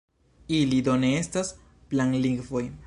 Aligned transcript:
Ili 0.59 0.79
do 0.87 0.95
ne 1.03 1.11
estas 1.19 1.55
"planlingvoj". 1.93 2.69